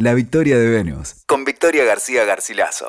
La 0.00 0.14
victoria 0.14 0.56
de 0.56 0.70
Venus, 0.70 1.16
con 1.26 1.44
Victoria 1.44 1.82
García 1.82 2.24
Garcilaso. 2.24 2.86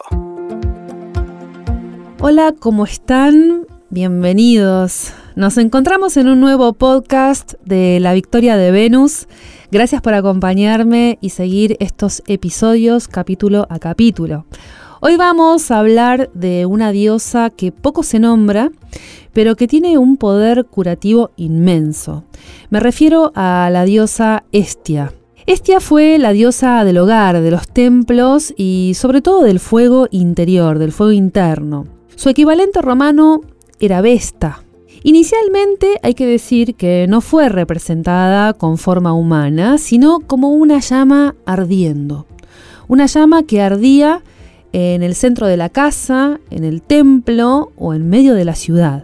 Hola, 2.20 2.54
¿cómo 2.60 2.86
están? 2.86 3.66
Bienvenidos. 3.90 5.12
Nos 5.36 5.58
encontramos 5.58 6.18
en 6.18 6.28
un 6.28 6.40
nuevo 6.40 6.74
podcast 6.74 7.54
de 7.66 8.00
La 8.00 8.14
Victoria 8.14 8.58
de 8.58 8.70
Venus. 8.70 9.28
Gracias 9.72 10.04
por 10.04 10.14
acompañarme 10.14 11.18
y 11.20 11.32
seguir 11.32 11.78
estos 11.80 12.22
episodios 12.28 13.08
capítulo 13.08 13.66
a 13.72 13.80
capítulo. 13.80 14.46
Hoy 15.02 15.18
vamos 15.18 15.72
a 15.72 15.80
hablar 15.80 16.30
de 16.36 16.68
una 16.68 16.92
diosa 16.92 17.50
que 17.50 17.72
poco 17.72 18.04
se 18.04 18.20
nombra, 18.20 18.70
pero 19.34 19.56
que 19.56 19.68
tiene 19.68 19.98
un 19.98 20.18
poder 20.18 20.66
curativo 20.66 21.32
inmenso. 21.38 22.24
Me 22.70 22.80
refiero 22.80 23.32
a 23.34 23.68
la 23.72 23.84
diosa 23.84 24.44
Estia. 24.52 25.12
Estia 25.50 25.80
fue 25.80 26.20
la 26.20 26.32
diosa 26.32 26.84
del 26.84 27.00
hogar, 27.00 27.42
de 27.42 27.50
los 27.50 27.68
templos 27.68 28.54
y 28.56 28.92
sobre 28.94 29.24
todo 29.24 29.42
del 29.42 29.60
fuego 29.60 30.08
interior, 30.12 30.78
del 30.78 30.92
fuego 30.92 31.12
interno. 31.12 31.88
Su 32.16 32.30
equivalente 32.30 32.84
romano 32.84 33.42
era 33.80 34.02
Vesta. 34.02 34.62
Inicialmente 35.02 36.00
hay 36.04 36.14
que 36.14 36.28
decir 36.28 36.76
que 36.76 37.08
no 37.10 37.20
fue 37.20 37.50
representada 37.50 38.54
con 38.54 38.78
forma 38.78 39.14
humana, 39.14 39.80
sino 39.80 40.20
como 40.20 40.50
una 40.50 40.82
llama 40.82 41.34
ardiendo. 41.48 42.28
Una 42.88 43.08
llama 43.08 43.42
que 43.42 43.64
ardía 43.64 44.22
en 44.72 45.02
el 45.02 45.16
centro 45.16 45.48
de 45.48 45.58
la 45.58 45.70
casa, 45.70 46.40
en 46.52 46.64
el 46.64 46.84
templo 46.84 47.72
o 47.76 47.96
en 47.96 48.08
medio 48.08 48.36
de 48.36 48.46
la 48.46 48.54
ciudad. 48.54 49.02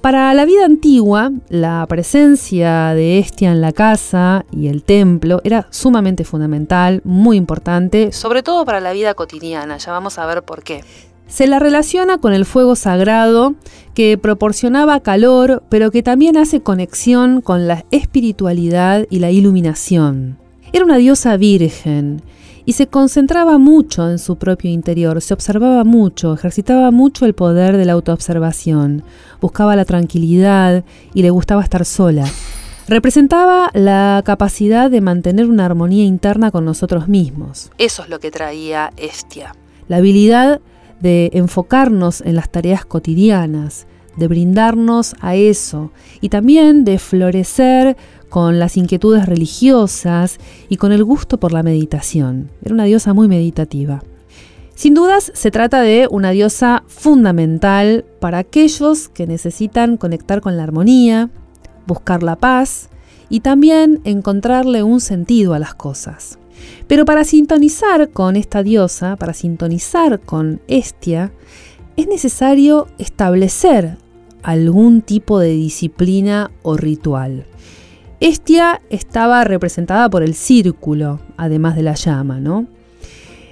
Para 0.00 0.32
la 0.32 0.44
vida 0.44 0.64
antigua, 0.64 1.32
la 1.48 1.84
presencia 1.88 2.94
de 2.94 3.18
Estia 3.18 3.50
en 3.50 3.60
la 3.60 3.72
casa 3.72 4.46
y 4.52 4.68
el 4.68 4.84
templo 4.84 5.40
era 5.42 5.66
sumamente 5.70 6.22
fundamental, 6.22 7.00
muy 7.04 7.36
importante, 7.36 8.12
sobre 8.12 8.44
todo 8.44 8.64
para 8.64 8.80
la 8.80 8.92
vida 8.92 9.14
cotidiana, 9.14 9.76
ya 9.76 9.90
vamos 9.90 10.18
a 10.18 10.26
ver 10.26 10.44
por 10.44 10.62
qué. 10.62 10.84
Se 11.26 11.48
la 11.48 11.58
relaciona 11.58 12.18
con 12.18 12.32
el 12.32 12.46
fuego 12.46 12.76
sagrado 12.76 13.54
que 13.92 14.16
proporcionaba 14.16 15.00
calor, 15.00 15.64
pero 15.68 15.90
que 15.90 16.04
también 16.04 16.36
hace 16.36 16.60
conexión 16.62 17.40
con 17.40 17.66
la 17.66 17.84
espiritualidad 17.90 19.04
y 19.10 19.18
la 19.18 19.32
iluminación. 19.32 20.38
Era 20.72 20.84
una 20.84 20.96
diosa 20.96 21.36
virgen 21.36 22.22
y 22.68 22.74
se 22.74 22.86
concentraba 22.86 23.56
mucho 23.56 24.10
en 24.10 24.18
su 24.18 24.36
propio 24.36 24.70
interior, 24.70 25.22
se 25.22 25.32
observaba 25.32 25.84
mucho, 25.84 26.34
ejercitaba 26.34 26.90
mucho 26.90 27.24
el 27.24 27.32
poder 27.32 27.78
de 27.78 27.86
la 27.86 27.94
autoobservación, 27.94 29.04
buscaba 29.40 29.74
la 29.74 29.86
tranquilidad 29.86 30.84
y 31.14 31.22
le 31.22 31.30
gustaba 31.30 31.62
estar 31.62 31.86
sola. 31.86 32.26
Representaba 32.86 33.70
la 33.72 34.22
capacidad 34.22 34.90
de 34.90 35.00
mantener 35.00 35.46
una 35.46 35.64
armonía 35.64 36.04
interna 36.04 36.50
con 36.50 36.66
nosotros 36.66 37.08
mismos. 37.08 37.70
Eso 37.78 38.02
es 38.02 38.10
lo 38.10 38.20
que 38.20 38.30
traía 38.30 38.92
Estia. 38.98 39.54
La 39.88 39.96
habilidad 39.96 40.60
de 41.00 41.30
enfocarnos 41.32 42.20
en 42.20 42.34
las 42.34 42.50
tareas 42.50 42.84
cotidianas, 42.84 43.86
de 44.18 44.28
brindarnos 44.28 45.14
a 45.20 45.36
eso 45.36 45.90
y 46.20 46.28
también 46.28 46.84
de 46.84 46.98
florecer 46.98 47.96
con 48.28 48.58
las 48.58 48.76
inquietudes 48.76 49.26
religiosas 49.26 50.38
y 50.68 50.76
con 50.76 50.92
el 50.92 51.04
gusto 51.04 51.38
por 51.38 51.52
la 51.52 51.62
meditación. 51.62 52.50
Era 52.62 52.74
una 52.74 52.84
diosa 52.84 53.14
muy 53.14 53.28
meditativa. 53.28 54.02
Sin 54.74 54.94
dudas, 54.94 55.32
se 55.34 55.50
trata 55.50 55.80
de 55.80 56.06
una 56.10 56.30
diosa 56.30 56.84
fundamental 56.86 58.04
para 58.20 58.38
aquellos 58.38 59.08
que 59.08 59.26
necesitan 59.26 59.96
conectar 59.96 60.40
con 60.40 60.56
la 60.56 60.62
armonía, 60.62 61.30
buscar 61.86 62.22
la 62.22 62.36
paz 62.36 62.88
y 63.28 63.40
también 63.40 64.00
encontrarle 64.04 64.82
un 64.82 65.00
sentido 65.00 65.54
a 65.54 65.58
las 65.58 65.74
cosas. 65.74 66.38
Pero 66.86 67.04
para 67.04 67.24
sintonizar 67.24 68.10
con 68.10 68.36
esta 68.36 68.62
diosa, 68.62 69.16
para 69.16 69.34
sintonizar 69.34 70.20
con 70.20 70.60
Estia, 70.68 71.32
es 71.96 72.06
necesario 72.06 72.86
establecer 72.98 73.98
algún 74.42 75.02
tipo 75.02 75.40
de 75.40 75.50
disciplina 75.50 76.50
o 76.62 76.76
ritual. 76.76 77.46
Estia 78.20 78.80
estaba 78.90 79.44
representada 79.44 80.10
por 80.10 80.24
el 80.24 80.34
círculo, 80.34 81.20
además 81.36 81.76
de 81.76 81.84
la 81.84 81.94
llama, 81.94 82.40
¿no? 82.40 82.66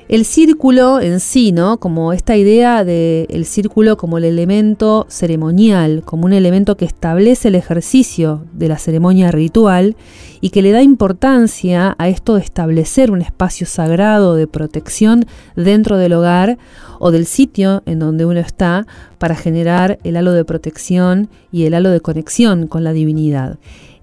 El 0.08 0.24
círculo 0.24 1.00
en 1.00 1.20
sí, 1.20 1.52
¿no? 1.52 1.78
Como 1.78 2.12
esta 2.12 2.36
idea 2.36 2.84
del 2.84 3.44
círculo 3.44 3.96
como 3.96 4.18
el 4.18 4.24
elemento 4.24 5.06
ceremonial, 5.08 6.02
como 6.04 6.26
un 6.26 6.32
elemento 6.32 6.76
que 6.76 6.84
establece 6.84 7.48
el 7.48 7.54
ejercicio 7.54 8.44
de 8.52 8.68
la 8.68 8.78
ceremonia 8.78 9.30
ritual 9.30 9.96
y 10.40 10.50
que 10.50 10.62
le 10.62 10.72
da 10.72 10.82
importancia 10.82 11.94
a 11.98 12.08
esto 12.08 12.34
de 12.34 12.42
establecer 12.42 13.12
un 13.12 13.22
espacio 13.22 13.68
sagrado 13.68 14.34
de 14.34 14.48
protección 14.48 15.26
dentro 15.54 15.96
del 15.96 16.12
hogar 16.12 16.58
o 16.98 17.12
del 17.12 17.26
sitio 17.26 17.84
en 17.86 18.00
donde 18.00 18.26
uno 18.26 18.40
está 18.40 18.86
para 19.18 19.36
generar 19.36 19.98
el 20.02 20.16
halo 20.16 20.32
de 20.32 20.44
protección 20.44 21.28
y 21.52 21.64
el 21.64 21.74
halo 21.74 21.90
de 21.90 22.00
conexión 22.00 22.66
con 22.66 22.82
la 22.82 22.92
divinidad. 22.92 23.58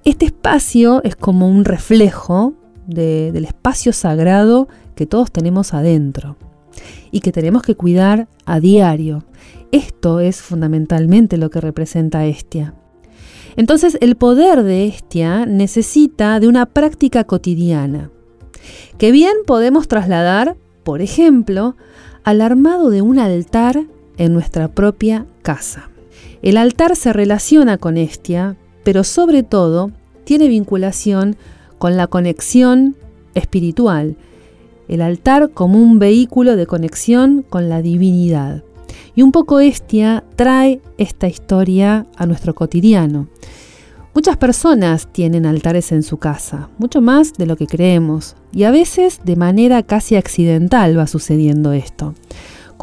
Este 0.05 0.25
espacio 0.25 1.01
es 1.05 1.15
como 1.15 1.47
un 1.47 1.63
reflejo 1.63 2.53
del 2.87 3.45
espacio 3.45 3.93
sagrado 3.93 4.67
que 4.95 5.05
todos 5.05 5.31
tenemos 5.31 5.73
adentro 5.73 6.35
y 7.09 7.21
que 7.21 7.31
tenemos 7.31 7.61
que 7.63 7.75
cuidar 7.75 8.27
a 8.45 8.59
diario. 8.59 9.23
Esto 9.71 10.19
es 10.19 10.41
fundamentalmente 10.41 11.37
lo 11.37 11.49
que 11.49 11.61
representa 11.61 12.25
Estia. 12.25 12.73
Entonces 13.55 13.97
el 14.01 14.17
poder 14.17 14.63
de 14.63 14.87
Estia 14.87 15.45
necesita 15.45 16.41
de 16.41 16.49
una 16.49 16.65
práctica 16.65 17.23
cotidiana, 17.23 18.09
que 18.97 19.13
bien 19.13 19.33
podemos 19.47 19.87
trasladar, 19.87 20.57
por 20.83 21.01
ejemplo, 21.01 21.77
al 22.25 22.41
armado 22.41 22.89
de 22.89 23.01
un 23.01 23.19
altar 23.19 23.85
en 24.17 24.33
nuestra 24.33 24.67
propia 24.67 25.25
casa. 25.43 25.89
El 26.41 26.57
altar 26.57 26.97
se 26.97 27.13
relaciona 27.13 27.77
con 27.77 27.95
Estia 27.95 28.57
pero 28.83 29.03
sobre 29.03 29.43
todo 29.43 29.91
tiene 30.23 30.47
vinculación 30.47 31.35
con 31.77 31.97
la 31.97 32.07
conexión 32.07 32.95
espiritual, 33.33 34.15
el 34.87 35.01
altar 35.01 35.51
como 35.51 35.81
un 35.81 35.99
vehículo 35.99 36.55
de 36.55 36.65
conexión 36.65 37.43
con 37.49 37.69
la 37.69 37.81
divinidad. 37.81 38.63
Y 39.15 39.21
un 39.21 39.31
poco 39.31 39.59
Estia 39.59 40.23
trae 40.35 40.81
esta 40.97 41.27
historia 41.27 42.05
a 42.15 42.25
nuestro 42.25 42.55
cotidiano. 42.55 43.27
Muchas 44.15 44.37
personas 44.37 45.11
tienen 45.11 45.45
altares 45.45 45.91
en 45.91 46.03
su 46.03 46.17
casa, 46.17 46.69
mucho 46.77 47.01
más 47.01 47.33
de 47.33 47.47
lo 47.47 47.55
que 47.55 47.65
creemos, 47.65 48.35
y 48.51 48.63
a 48.63 48.71
veces 48.71 49.19
de 49.23 49.35
manera 49.35 49.81
casi 49.81 50.15
accidental 50.15 50.97
va 50.97 51.07
sucediendo 51.07 51.73
esto 51.73 52.13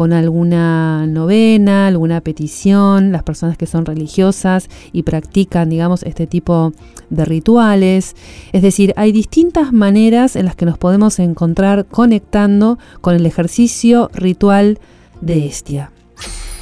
con 0.00 0.15
alguna 0.15 1.06
novena, 1.06 1.87
alguna 1.87 2.22
petición, 2.22 3.12
las 3.12 3.22
personas 3.22 3.59
que 3.59 3.66
son 3.66 3.84
religiosas 3.84 4.71
y 4.93 5.03
practican, 5.03 5.69
digamos, 5.69 6.05
este 6.05 6.27
tipo 6.27 6.72
de 7.11 7.27
rituales. 7.27 8.16
Es 8.53 8.62
decir, 8.62 8.94
hay 8.97 9.12
distintas 9.12 9.75
maneras 9.75 10.37
en 10.37 10.47
las 10.47 10.56
que 10.56 10.65
nos 10.65 10.78
podemos 10.78 11.19
encontrar 11.19 11.84
conectando 11.84 12.78
con 13.03 13.15
el 13.15 13.27
ejercicio 13.27 14.11
ritual 14.15 14.78
de 15.21 15.44
Estia. 15.44 15.93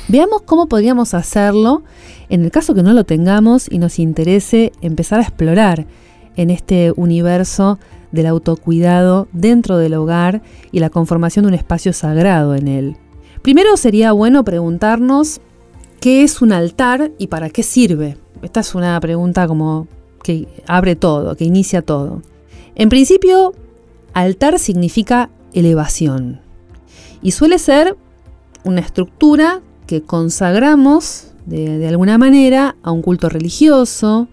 Veamos 0.09 0.43
cómo 0.43 0.67
podríamos 0.67 1.15
hacerlo 1.15 1.85
en 2.29 2.43
el 2.43 2.51
caso 2.51 2.75
que 2.75 2.83
no 2.83 2.93
lo 2.93 3.05
tengamos 3.05 3.71
y 3.71 3.79
nos 3.79 4.01
interese 4.01 4.73
empezar 4.81 5.21
a 5.21 5.23
explorar 5.23 5.87
en 6.35 6.51
este 6.51 6.93
universo 6.97 7.79
del 8.11 8.27
autocuidado 8.27 9.29
dentro 9.33 9.79
del 9.79 9.95
hogar 9.95 10.43
y 10.73 10.81
la 10.81 10.91
conformación 10.91 11.45
de 11.45 11.51
un 11.51 11.55
espacio 11.55 11.93
sagrado 11.93 12.57
en 12.57 12.67
él. 12.67 12.97
Primero 13.43 13.77
sería 13.77 14.13
bueno 14.13 14.45
preguntarnos 14.45 15.41
qué 16.01 16.23
es 16.23 16.43
un 16.43 16.53
altar 16.53 17.13
y 17.19 17.29
para 17.29 17.51
qué 17.51 17.63
sirve. 17.63 18.17
Esta 18.43 18.61
es 18.61 18.75
una 18.75 18.99
pregunta 19.01 19.47
como 19.47 19.87
que 20.23 20.49
abre 20.67 20.97
todo, 20.97 21.37
que 21.37 21.45
inicia 21.45 21.83
todo. 21.83 22.23
En 22.75 22.89
principio, 22.89 23.55
altar 24.13 24.59
significa 24.59 25.31
elevación 25.53 26.41
y 27.23 27.33
suele 27.33 27.59
ser 27.59 27.97
una 28.65 28.81
estructura 28.81 29.61
que 29.87 30.03
consagramos 30.03 31.29
de, 31.47 31.79
de, 31.79 31.89
alguna 31.89 32.19
manera 32.19 32.77
a 32.83 32.93
un 32.93 33.03
culto 33.03 33.29
religioso 33.29 34.29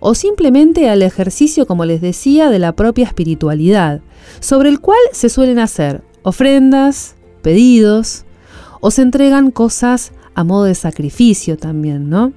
o 0.00 0.14
simplemente 0.14 0.88
al 0.88 1.02
ejercicio, 1.02 1.66
como 1.66 1.84
les 1.84 2.00
decía, 2.00 2.50
de 2.50 2.58
la 2.58 2.72
propia 2.72 3.06
espiritualidad, 3.06 4.00
sobre 4.40 4.68
el 4.68 4.80
cual 4.80 5.00
se 5.12 5.28
suelen 5.28 5.58
hacer 5.58 6.02
ofrendas, 6.22 7.14
pedidos, 7.42 8.24
o 8.82 8.90
se 8.90 9.00
entregan 9.00 9.50
cosas 9.52 10.12
a 10.34 10.44
modo 10.44 10.64
de 10.64 10.74
sacrificio 10.74 11.56
también, 11.56 12.10
¿no? 12.10 12.34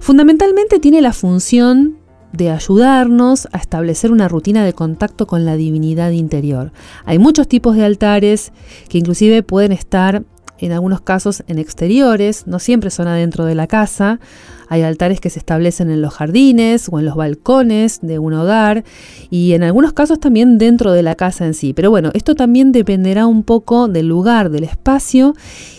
Fundamentalmente 0.00 0.80
tiene 0.80 1.02
la 1.02 1.12
función 1.12 1.98
de 2.32 2.50
ayudarnos 2.50 3.46
a 3.52 3.58
establecer 3.58 4.10
una 4.10 4.26
rutina 4.26 4.64
de 4.64 4.72
contacto 4.72 5.26
con 5.26 5.44
la 5.44 5.56
divinidad 5.56 6.10
interior. 6.10 6.72
Hay 7.04 7.18
muchos 7.20 7.46
tipos 7.46 7.76
de 7.76 7.84
altares 7.84 8.52
que 8.88 8.98
inclusive 8.98 9.42
pueden 9.44 9.70
estar 9.70 10.24
en 10.58 10.72
algunos 10.72 11.00
casos 11.00 11.42
en 11.46 11.58
exteriores, 11.58 12.46
no 12.46 12.58
siempre 12.58 12.90
son 12.90 13.08
adentro 13.08 13.44
de 13.44 13.54
la 13.54 13.66
casa. 13.66 14.20
Hay 14.68 14.82
altares 14.82 15.20
que 15.20 15.30
se 15.30 15.38
establecen 15.38 15.90
en 15.90 16.00
los 16.00 16.14
jardines 16.14 16.88
o 16.90 16.98
en 16.98 17.04
los 17.04 17.16
balcones 17.16 18.00
de 18.02 18.18
un 18.18 18.34
hogar 18.34 18.84
y 19.30 19.52
en 19.52 19.62
algunos 19.62 19.92
casos 19.92 20.20
también 20.20 20.58
dentro 20.58 20.92
de 20.92 21.02
la 21.02 21.16
casa 21.16 21.44
en 21.44 21.54
sí. 21.54 21.72
Pero 21.74 21.90
bueno, 21.90 22.10
esto 22.14 22.34
también 22.34 22.72
dependerá 22.72 23.26
un 23.26 23.42
poco 23.42 23.88
del 23.88 24.08
lugar, 24.08 24.50
del 24.50 24.64
espacio 24.64 25.34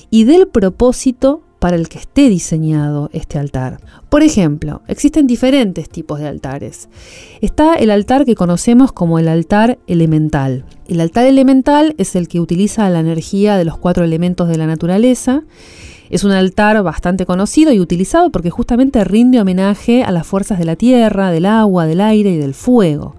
y 0.10 0.26
del 0.26 0.48
propósito 0.48 1.45
para 1.66 1.78
el 1.78 1.90
que 1.90 1.98
esté 1.98 2.30
diseñado 2.30 3.10
este 3.12 3.40
altar. 3.40 3.80
Por 4.10 4.22
ejemplo, 4.22 4.84
existen 4.88 5.26
diferentes 5.26 5.90
tipos 5.90 6.20
de 6.20 6.28
altares. 6.28 6.90
Está 7.42 7.74
el 7.74 7.90
altar 7.90 8.24
que 8.24 8.36
conocemos 8.36 8.92
como 8.92 9.18
el 9.18 9.28
altar 9.28 9.80
elemental. 9.88 10.66
El 10.88 11.02
altar 11.02 11.26
elemental 11.26 11.96
es 11.98 12.16
el 12.16 12.28
que 12.28 12.40
utiliza 12.40 12.88
la 12.92 13.00
energía 13.00 13.58
de 13.58 13.66
los 13.66 13.80
cuatro 13.80 14.04
elementos 14.04 14.48
de 14.48 14.60
la 14.60 14.68
naturaleza. 14.68 15.42
Es 16.12 16.24
un 16.24 16.34
altar 16.34 16.84
bastante 16.84 17.26
conocido 17.26 17.74
y 17.74 17.80
utilizado 17.80 18.30
porque 18.30 18.52
justamente 18.52 19.04
rinde 19.04 19.42
homenaje 19.42 20.04
a 20.04 20.12
las 20.12 20.28
fuerzas 20.28 20.60
de 20.60 20.66
la 20.66 20.76
tierra, 20.76 21.32
del 21.32 21.48
agua, 21.48 21.88
del 21.88 22.02
aire 22.02 22.30
y 22.30 22.38
del 22.38 22.54
fuego. 22.54 23.16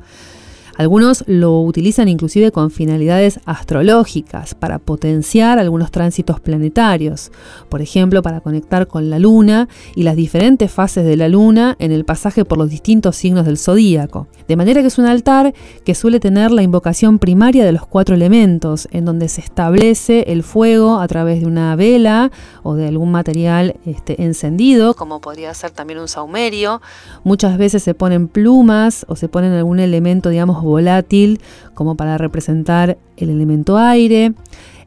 Algunos 0.76 1.24
lo 1.26 1.60
utilizan 1.60 2.08
inclusive 2.08 2.52
con 2.52 2.70
finalidades 2.70 3.40
astrológicas, 3.44 4.54
para 4.54 4.78
potenciar 4.78 5.58
algunos 5.58 5.90
tránsitos 5.90 6.40
planetarios, 6.40 7.30
por 7.68 7.82
ejemplo, 7.82 8.22
para 8.22 8.40
conectar 8.40 8.86
con 8.86 9.10
la 9.10 9.18
luna 9.18 9.68
y 9.94 10.02
las 10.02 10.16
diferentes 10.16 10.70
fases 10.70 11.04
de 11.04 11.16
la 11.16 11.28
luna 11.28 11.76
en 11.78 11.92
el 11.92 12.04
pasaje 12.04 12.44
por 12.44 12.58
los 12.58 12.70
distintos 12.70 13.16
signos 13.16 13.46
del 13.46 13.58
zodíaco. 13.58 14.26
De 14.48 14.56
manera 14.56 14.80
que 14.80 14.88
es 14.88 14.98
un 14.98 15.06
altar 15.06 15.54
que 15.84 15.94
suele 15.94 16.20
tener 16.20 16.50
la 16.50 16.62
invocación 16.62 17.18
primaria 17.18 17.64
de 17.64 17.72
los 17.72 17.86
cuatro 17.86 18.14
elementos, 18.14 18.88
en 18.92 19.04
donde 19.04 19.28
se 19.28 19.40
establece 19.40 20.24
el 20.28 20.42
fuego 20.42 21.00
a 21.00 21.08
través 21.08 21.40
de 21.40 21.46
una 21.46 21.74
vela 21.76 22.30
o 22.62 22.74
de 22.74 22.88
algún 22.88 23.10
material 23.10 23.76
este, 23.86 24.22
encendido, 24.22 24.94
como 24.94 25.20
podría 25.20 25.52
ser 25.54 25.70
también 25.70 25.98
un 25.98 26.08
saumerio. 26.08 26.80
Muchas 27.24 27.58
veces 27.58 27.82
se 27.82 27.94
ponen 27.94 28.28
plumas 28.28 29.04
o 29.08 29.16
se 29.16 29.28
ponen 29.28 29.52
algún 29.52 29.80
elemento, 29.80 30.30
digamos, 30.30 30.62
volátil 30.66 31.40
como 31.74 31.96
para 31.96 32.18
representar 32.18 32.98
el 33.16 33.30
elemento 33.30 33.78
aire. 33.78 34.34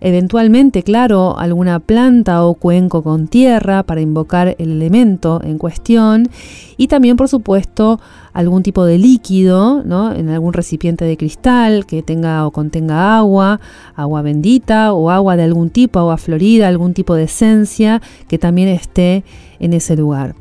Eventualmente, 0.02 0.82
claro, 0.82 1.38
alguna 1.38 1.80
planta 1.80 2.46
o 2.46 2.54
cuenco 2.54 3.04
con 3.04 3.28
tierra 3.28 3.84
para 3.84 4.00
invocar 4.00 4.56
el 4.58 4.72
elemento 4.72 5.42
en 5.44 5.58
cuestión. 5.58 6.30
Y 6.78 6.88
también, 6.88 7.18
por 7.18 7.28
supuesto, 7.28 8.00
algún 8.32 8.64
tipo 8.64 8.86
de 8.86 8.98
líquido, 8.98 9.84
¿no? 9.84 10.14
En 10.14 10.30
algún 10.30 10.54
recipiente 10.54 11.04
de 11.04 11.18
cristal 11.18 11.86
que 11.86 12.02
tenga 12.02 12.48
o 12.48 12.52
contenga 12.52 13.18
agua, 13.18 13.60
agua 13.96 14.22
bendita 14.22 14.94
o 14.94 15.10
agua 15.10 15.36
de 15.36 15.44
algún 15.44 15.70
tipo, 15.70 16.00
agua 16.00 16.18
florida, 16.18 16.70
algún 16.70 16.94
tipo 16.94 17.16
de 17.16 17.24
esencia 17.24 18.02
que 18.30 18.38
también 18.38 18.70
esté 18.70 19.26
en 19.60 19.74
ese 19.74 19.98
lugar. 19.98 20.34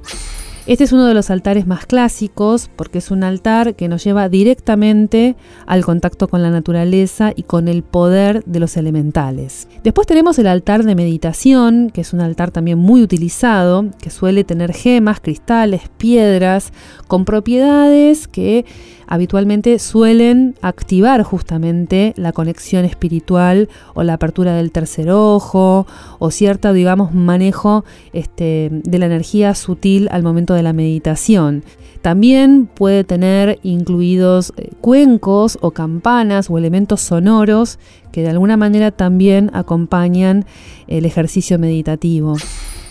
Este 0.69 0.85
es 0.85 0.93
uno 0.93 1.07
de 1.07 1.15
los 1.15 1.31
altares 1.31 1.67
más 1.67 1.87
clásicos 1.87 2.69
porque 2.77 2.99
es 2.99 3.11
un 3.11 3.25
altar 3.25 3.75
que 3.75 3.89
nos 3.89 4.05
lleva 4.05 4.29
directamente 4.29 5.35
al 5.65 5.83
contacto 5.83 6.29
con 6.29 6.43
la 6.43 6.51
naturaleza 6.51 7.33
y 7.35 7.45
con 7.45 7.69
el 7.69 7.83
poder 7.83 8.45
de 8.45 8.61
los 8.61 8.77
elementales. 8.77 9.67
Después 9.83 10.07
tenemos 10.07 10.39
el 10.39 10.47
altar 10.47 10.85
de 10.85 10.95
meditación, 10.95 11.89
que 11.89 12.03
es 12.03 12.13
un 12.13 12.21
altar 12.21 12.51
también 12.51 12.77
muy 12.77 13.01
utilizado, 13.01 13.87
que 13.99 14.11
suele 14.11 14.45
tener 14.45 14.75
gemas, 14.75 15.21
cristales, 15.21 15.89
piedras, 15.97 16.71
con 17.07 17.25
propiedades 17.25 18.29
que 18.29 18.67
habitualmente 19.09 19.79
suelen 19.79 20.55
activar 20.61 21.23
justamente 21.23 22.13
la 22.17 22.33
conexión 22.33 22.85
espiritual 22.85 23.69
o 23.95 24.03
la 24.03 24.15
apertura 24.15 24.55
del 24.55 24.71
tercer 24.71 25.11
ojo 25.11 25.87
o 26.19 26.31
cierto, 26.31 26.73
digamos, 26.75 27.15
manejo 27.15 27.85
este, 28.13 28.69
de 28.71 28.99
la 28.99 29.07
energía 29.07 29.55
sutil 29.55 30.09
al 30.13 30.23
momento 30.23 30.53
de 30.53 30.63
la 30.63 30.75
meditación. 30.75 31.65
También 32.03 32.67
puede 32.73 33.03
tener 33.03 33.59
incluidos 33.63 34.53
eh, 34.57 34.71
cuencos 34.81 35.59
o 35.63 35.73
campanas 35.73 36.49
o 36.51 36.59
elementos 36.59 37.01
sonoros 37.01 37.79
que 38.13 38.23
de 38.23 38.29
alguna 38.29 38.57
manera 38.57 38.91
también 38.91 39.51
acompañan 39.55 40.45
el 40.87 41.07
ejercicio 41.07 41.59
meditativo. 41.59 42.37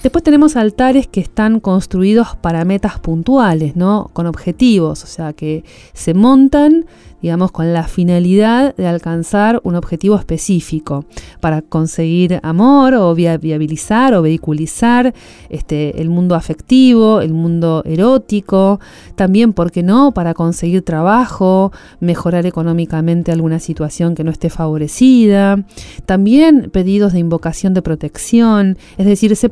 Después 0.03 0.23
tenemos 0.23 0.55
altares 0.55 1.07
que 1.07 1.19
están 1.19 1.59
construidos 1.59 2.35
para 2.35 2.63
metas 2.65 2.99
puntuales, 2.99 3.75
¿no? 3.75 4.09
Con 4.13 4.27
objetivos, 4.27 5.03
o 5.03 5.07
sea, 5.07 5.33
que 5.33 5.63
se 5.93 6.13
montan 6.13 6.85
digamos, 7.21 7.51
con 7.51 7.73
la 7.73 7.83
finalidad 7.87 8.75
de 8.75 8.87
alcanzar 8.87 9.59
un 9.63 9.75
objetivo 9.75 10.15
específico 10.15 11.05
para 11.39 11.61
conseguir 11.61 12.39
amor 12.43 12.93
o 12.93 13.13
viabilizar 13.15 14.13
o 14.13 14.21
vehiculizar 14.21 15.13
este, 15.49 15.99
el 15.99 16.09
mundo 16.09 16.35
afectivo, 16.35 17.21
el 17.21 17.33
mundo 17.33 17.81
erótico, 17.85 18.79
también, 19.15 19.53
¿por 19.53 19.71
qué 19.71 19.81
no?, 19.81 20.13
para 20.13 20.33
conseguir 20.35 20.83
trabajo, 20.83 21.71
mejorar 21.99 22.45
económicamente 22.45 23.31
alguna 23.31 23.59
situación 23.59 24.13
que 24.13 24.23
no 24.23 24.29
esté 24.29 24.49
favorecida, 24.49 25.63
también 26.05 26.69
pedidos 26.71 27.13
de 27.13 27.19
invocación 27.19 27.73
de 27.73 27.81
protección, 27.81 28.77
es 28.97 29.07
decir, 29.07 29.35
se 29.35 29.49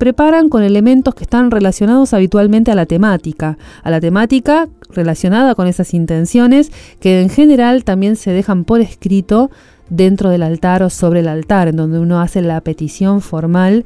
con 0.50 0.64
elementos 0.64 1.16
que 1.16 1.24
están 1.24 1.50
relacionados 1.50 2.14
habitualmente 2.14 2.72
a 2.72 2.76
la 2.76 2.86
temática, 2.86 3.58
a 3.84 3.90
la 3.90 4.02
temática 4.02 4.68
relacionada 4.90 5.56
con 5.56 5.68
esas 5.68 5.94
intenciones 5.94 6.72
que 7.00 7.22
en 7.22 7.30
general 7.30 7.84
también 7.84 8.16
se 8.16 8.32
dejan 8.32 8.66
por 8.66 8.82
escrito 8.82 9.50
dentro 9.90 10.30
del 10.30 10.44
altar 10.44 10.84
o 10.84 10.90
sobre 10.90 11.22
el 11.22 11.28
altar, 11.28 11.68
en 11.68 11.78
donde 11.78 12.00
uno 12.00 12.20
hace 12.20 12.42
la 12.42 12.60
petición 12.62 13.22
formal 13.22 13.86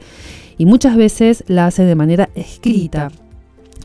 y 0.58 0.66
muchas 0.66 0.96
veces 0.96 1.44
la 1.48 1.68
hace 1.68 1.84
de 1.84 1.96
manera 1.96 2.30
escrita. 2.36 3.12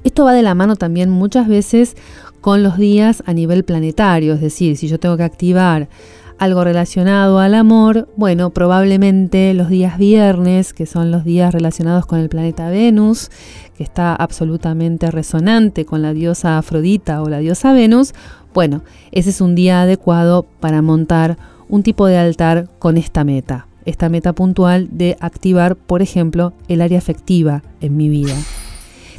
Esto 0.02 0.25
va 0.25 0.32
de 0.32 0.43
la 0.43 0.55
mano 0.55 0.76
también 0.76 1.10
muchas 1.10 1.49
veces 1.49 1.96
con 2.40 2.62
los 2.62 2.76
días 2.76 3.22
a 3.26 3.32
nivel 3.32 3.64
planetario, 3.64 4.34
es 4.34 4.40
decir, 4.40 4.76
si 4.76 4.88
yo 4.88 4.99
tengo 4.99 5.17
que 5.17 5.22
activar 5.22 5.88
algo 6.38 6.64
relacionado 6.64 7.38
al 7.38 7.54
amor, 7.54 8.08
bueno, 8.16 8.50
probablemente 8.50 9.54
los 9.54 9.69
días 9.69 9.98
viernes, 9.98 10.72
que 10.72 10.86
son 10.86 11.10
los 11.10 11.25
días 11.25 11.52
relacionados 11.52 12.06
con 12.06 12.19
el 12.19 12.28
planeta 12.28 12.69
Venus, 12.70 13.31
que 13.76 13.82
está 13.82 14.14
absolutamente 14.14 15.10
resonante 15.10 15.84
con 15.84 16.02
la 16.02 16.12
diosa 16.12 16.58
Afrodita 16.58 17.22
o 17.22 17.28
la 17.28 17.38
diosa 17.38 17.72
Venus, 17.72 18.14
bueno, 18.52 18.82
ese 19.12 19.31
es 19.31 19.40
un 19.40 19.54
día 19.54 19.82
adecuado 19.82 20.46
para 20.60 20.82
montar 20.82 21.36
un 21.69 21.82
tipo 21.82 22.06
de 22.06 22.19
altar 22.19 22.69
con 22.78 22.96
esta 22.96 23.25
meta, 23.25 23.66
esta 23.84 24.08
meta 24.08 24.32
puntual 24.32 24.88
de 24.92 25.16
activar, 25.20 25.76
por 25.76 26.02
ejemplo, 26.02 26.52
el 26.69 26.81
área 26.81 26.98
afectiva 26.98 27.62
en 27.81 27.96
mi 27.96 28.08
vida. 28.08 28.34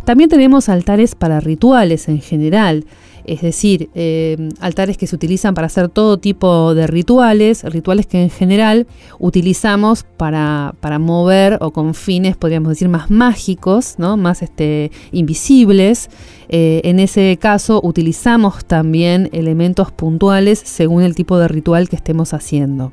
También 0.05 0.29
tenemos 0.29 0.69
altares 0.69 1.15
para 1.15 1.39
rituales 1.39 2.07
en 2.07 2.21
general, 2.21 2.85
es 3.27 3.41
decir, 3.41 3.89
eh, 3.95 4.49
altares 4.59 4.97
que 4.97 5.07
se 5.07 5.15
utilizan 5.15 5.53
para 5.53 5.67
hacer 5.67 5.89
todo 5.89 6.17
tipo 6.17 6.73
de 6.73 6.87
rituales, 6.87 7.63
rituales 7.63 8.07
que 8.07 8.21
en 8.21 8.29
general 8.29 8.87
utilizamos 9.19 10.03
para, 10.03 10.75
para 10.79 10.99
mover 10.99 11.57
o 11.61 11.71
con 11.71 11.93
fines, 11.93 12.37
podríamos 12.37 12.69
decir, 12.69 12.89
más 12.89 13.09
mágicos, 13.09 13.95
¿no? 13.97 14.17
más 14.17 14.41
este, 14.41 14.91
invisibles. 15.11 16.09
Eh, 16.49 16.81
en 16.83 16.99
ese 16.99 17.37
caso 17.41 17.81
utilizamos 17.83 18.65
también 18.65 19.29
elementos 19.31 19.91
puntuales 19.91 20.59
según 20.59 21.01
el 21.01 21.15
tipo 21.15 21.37
de 21.39 21.47
ritual 21.47 21.89
que 21.89 21.95
estemos 21.95 22.33
haciendo 22.33 22.91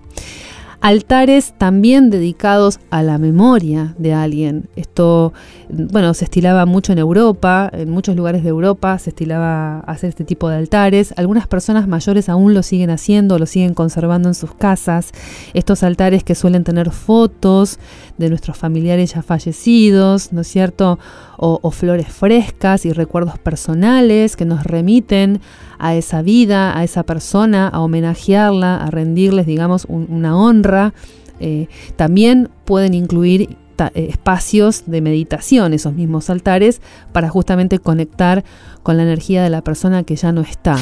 altares 0.83 1.55
también 1.57 2.11
dedicados 2.11 2.81
a 2.91 3.03
la 3.03 3.17
memoria 3.17 3.95
de 3.99 4.12
alguien. 4.12 4.69
Esto, 4.75 5.33
bueno, 5.75 6.12
se 6.12 6.25
estilaba 6.25 6.67
mucho 6.67 6.93
en 6.93 6.99
Europa, 6.99 7.71
en 7.73 7.88
muchos 7.88 8.14
lugares 8.14 8.43
de 8.43 8.50
Europa 8.50 8.99
se 8.99 9.09
estilaba 9.09 9.81
hacer 9.81 10.11
este 10.11 10.23
tipo 10.23 10.50
de 10.50 10.57
altares. 10.57 11.14
Algunas 11.17 11.47
personas 11.47 11.88
mayores 11.88 12.29
aún 12.29 12.52
lo 12.52 12.62
siguen 12.62 12.91
haciendo, 12.91 13.38
lo 13.38 13.47
siguen 13.47 13.73
conservando 13.73 14.29
en 14.29 14.35
sus 14.35 14.55
casas. 14.55 15.12
Estos 15.55 15.83
altares 15.83 16.25
que 16.25 16.35
suelen 16.35 16.64
tener 16.64 16.91
fotos 16.91 17.79
de 18.19 18.29
nuestros 18.29 18.59
familiares 18.59 19.14
ya 19.14 19.23
fallecidos, 19.23 20.35
¿no 20.35 20.43
es 20.43 20.49
cierto? 20.49 20.99
O, 21.38 21.71
flores 21.71 22.09
frescas 22.09 22.85
y 22.85 22.93
recuerdos 22.93 23.38
personales 23.38 24.37
que 24.37 24.45
nos 24.45 24.64
remiten 24.64 25.41
a 25.79 25.95
esa 25.95 26.21
vida, 26.21 26.76
a 26.76 26.85
esa 26.85 27.02
persona, 27.02 27.67
a 27.69 27.81
homenajearla, 27.81 28.76
a 28.76 28.91
rendirles, 28.91 29.47
digamos, 29.47 29.87
una 29.88 30.37
honra. 30.37 30.93
Eh, 31.41 31.67
también 31.97 32.50
pueden 32.64 32.95
incluir 32.95 33.57
espacios 33.95 34.85
de 34.87 35.01
meditación, 35.01 35.73
esos 35.73 35.95
mismos 35.95 36.31
altares, 36.31 36.81
para 37.12 37.29
justamente 37.29 37.79
conectar 37.79 38.45
con 38.83 38.97
la 38.97 39.03
energía 39.03 39.43
de 39.43 39.51
la 39.51 39.62
persona 39.62 40.03
que 40.03 40.17
ya 40.17 40.33
no 40.33 40.43
está. 40.43 40.77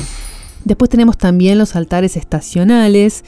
Después 0.65 0.91
tenemos 0.91 1.17
también 1.17 1.59
los 1.59 1.75
altares 1.75 2.17
estacionales 2.17 3.25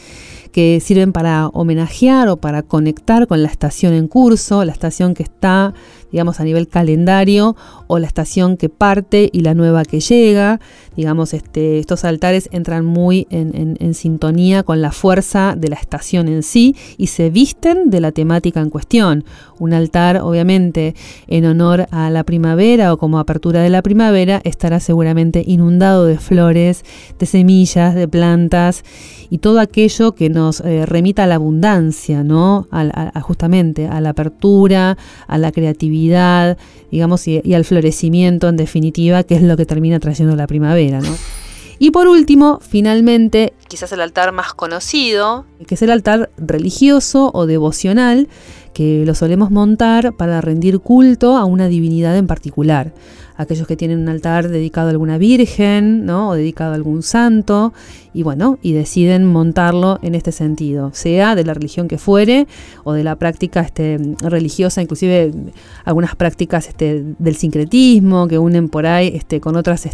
que 0.53 0.81
sirven 0.81 1.13
para 1.13 1.49
homenajear 1.49 2.29
o 2.29 2.37
para 2.37 2.63
conectar 2.63 3.27
con 3.27 3.43
la 3.43 3.49
estación 3.49 3.95
en 3.95 4.07
curso, 4.07 4.65
la 4.65 4.73
estación 4.73 5.15
que 5.15 5.23
está 5.23 5.73
digamos, 6.13 6.39
a 6.39 6.45
nivel 6.45 6.69
calendario, 6.69 7.57
o 7.89 7.99
la 7.99 8.07
estación 8.07 8.57
que 8.57 8.69
parte 8.69 9.29
y 9.33 9.41
la 9.41 9.55
nueva 9.55 9.85
que 9.85 10.01
llega. 10.01 10.61
Digamos, 10.97 11.35
este, 11.35 11.79
estos 11.79 12.05
altares 12.05 12.49
entran 12.53 12.85
muy 12.85 13.27
en, 13.31 13.95
sintonía 13.95 14.63
con 14.63 14.81
la 14.81 14.93
fuerza 14.93 15.55
de 15.57 15.69
la 15.69 15.77
estación 15.77 16.29
en 16.29 16.43
sí 16.43 16.77
y 16.97 17.09
se 17.09 17.31
visten 17.31 17.91
de 17.91 18.01
la 18.01 18.13
temática 18.13 18.61
en 18.61 18.71
cuestión. 18.71 19.25
Un 19.59 19.73
altar, 19.73 20.19
obviamente, 20.19 20.95
en 21.27 21.45
honor 21.47 21.87
a 21.91 22.11
la 22.11 22.25
primavera 22.25 22.93
o 22.93 22.99
como 22.99 23.19
apertura 23.19 23.61
de 23.61 23.71
la 23.71 23.83
primavera, 23.83 24.41
estará 24.45 24.81
seguramente 24.81 25.45
inundado 25.47 26.07
de 26.07 26.19
flores, 26.19 26.85
de 27.19 27.27
semillas, 27.27 27.95
de 27.95 28.09
plantas 28.09 28.85
y 29.31 29.39
todo 29.39 29.61
aquello 29.61 30.15
que 30.15 30.29
nos 30.29 30.61
eh, 30.61 30.85
remita 30.85 31.25
a 31.25 31.27
la 31.27 31.37
abundancia, 31.37 32.23
¿no? 32.23 32.67
justamente 33.23 33.87
a 33.87 34.01
la 34.01 34.11
apertura, 34.11 34.99
a 35.27 35.39
la 35.39 35.53
creatividad, 35.53 36.02
digamos, 36.91 37.29
y, 37.29 37.41
y, 37.45 37.55
al 37.55 37.65
florecimiento 37.65 38.49
en 38.49 38.57
definitiva, 38.57 39.23
que 39.23 39.37
es 39.37 39.43
lo 39.43 39.57
que 39.57 39.67
termina 39.67 40.01
trayendo 40.01 40.37
la 40.37 40.47
primavera, 40.47 41.01
¿no? 41.01 41.15
Y 41.79 41.91
por 41.91 42.07
último, 42.07 42.61
finalmente, 42.63 43.55
quizás 43.67 43.91
el 43.91 44.01
altar 44.01 44.31
más 44.31 44.55
conocido, 44.55 45.47
que 45.67 45.75
es 45.75 45.83
el 45.83 45.91
altar 45.91 46.31
religioso 46.37 47.33
o 47.35 47.47
devocional, 47.47 48.29
que 48.73 49.05
lo 49.05 49.15
solemos 49.15 49.51
montar 49.51 50.13
para 50.13 50.41
rendir 50.41 50.79
culto 50.79 51.37
a 51.37 51.45
una 51.45 51.67
divinidad 51.67 52.17
en 52.17 52.27
particular 52.27 52.95
aquellos 53.37 53.67
que 53.67 53.77
tienen 53.77 54.01
un 54.01 54.09
altar 54.09 54.49
dedicado 54.49 54.89
a 54.89 54.91
alguna 54.91 55.19
virgen, 55.19 56.05
¿no? 56.05 56.31
O 56.31 56.35
dedicado 56.35 56.73
a 56.73 56.75
algún 56.75 57.03
santo, 57.03 57.73
y 58.15 58.23
bueno, 58.23 58.59
y 58.63 58.73
deciden 58.73 59.25
montarlo 59.25 59.99
en 60.03 60.15
este 60.15 60.33
sentido, 60.33 60.91
sea 60.93 61.35
de 61.35 61.45
la 61.45 61.55
religión 61.55 61.89
que 61.89 61.99
fuere 61.99 62.47
o 62.85 62.93
de 62.93 63.05
la 63.05 63.17
práctica 63.17 63.61
este, 63.61 63.99
religiosa, 64.21 64.83
inclusive 64.83 65.33
algunas 65.85 66.15
prácticas 66.17 66.69
este, 66.69 67.05
del 67.19 67.37
sincretismo 67.37 68.29
que 68.29 68.39
unen 68.39 68.69
por 68.69 68.87
ahí 68.87 69.13
este, 69.15 69.41
con 69.41 69.57
otras 69.57 69.87